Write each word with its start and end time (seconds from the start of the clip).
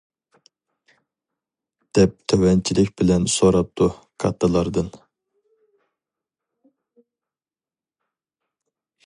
-دەپ 1.97 2.15
تۆۋەنچىلىك 2.33 2.89
بىلەن 3.01 3.27
سوراپتۇ 3.33 3.89
كاتتىلاردىن. 4.25 4.89